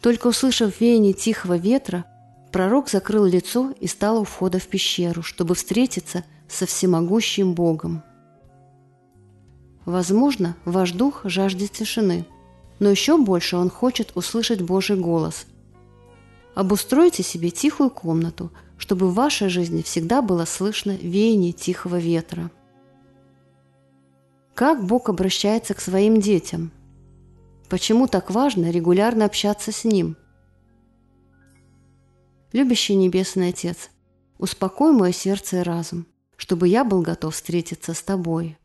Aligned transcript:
Только 0.00 0.28
услышав 0.28 0.80
веяние 0.80 1.12
тихого 1.12 1.56
ветра, 1.56 2.04
пророк 2.52 2.88
закрыл 2.88 3.24
лицо 3.24 3.72
и 3.80 3.86
стал 3.86 4.20
у 4.20 4.24
входа 4.24 4.58
в 4.58 4.66
пещеру, 4.66 5.22
чтобы 5.22 5.54
встретиться 5.54 6.24
со 6.48 6.66
всемогущим 6.66 7.54
Богом. 7.54 8.02
Возможно, 9.84 10.56
ваш 10.64 10.92
дух 10.92 11.22
жаждет 11.24 11.72
тишины, 11.72 12.24
но 12.78 12.90
еще 12.90 13.18
больше 13.18 13.56
он 13.56 13.70
хочет 13.70 14.12
услышать 14.14 14.62
Божий 14.62 14.96
голос. 14.96 15.46
Обустройте 16.54 17.22
себе 17.22 17.50
тихую 17.50 17.90
комнату– 17.90 18.50
чтобы 18.78 19.08
в 19.08 19.14
вашей 19.14 19.48
жизни 19.48 19.82
всегда 19.82 20.22
было 20.22 20.44
слышно 20.44 20.90
веяние 20.90 21.52
тихого 21.52 21.98
ветра. 21.98 22.50
Как 24.54 24.84
Бог 24.84 25.08
обращается 25.08 25.74
к 25.74 25.80
своим 25.80 26.20
детям? 26.20 26.70
Почему 27.68 28.06
так 28.06 28.30
важно 28.30 28.70
регулярно 28.70 29.24
общаться 29.24 29.72
с 29.72 29.84
Ним? 29.84 30.16
Любящий 32.52 32.94
Небесный 32.94 33.48
Отец, 33.48 33.90
успокой 34.38 34.92
мое 34.92 35.10
сердце 35.10 35.56
и 35.56 35.62
разум, 35.62 36.06
чтобы 36.36 36.68
я 36.68 36.84
был 36.84 37.02
готов 37.02 37.34
встретиться 37.34 37.94
с 37.94 38.02
Тобой. 38.02 38.56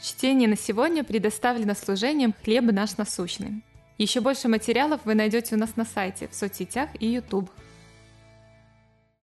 Чтение 0.00 0.48
на 0.48 0.56
сегодня 0.56 1.02
предоставлено 1.02 1.74
служением 1.74 2.32
«Хлеб 2.44 2.70
наш 2.70 2.96
насущный». 2.96 3.64
Еще 3.98 4.20
больше 4.20 4.46
материалов 4.46 5.00
вы 5.04 5.16
найдете 5.16 5.56
у 5.56 5.58
нас 5.58 5.74
на 5.74 5.84
сайте, 5.84 6.28
в 6.28 6.34
соцсетях 6.34 6.90
и 7.00 7.06
YouTube. 7.08 7.50